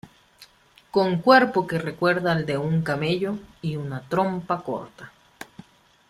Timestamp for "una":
3.75-4.01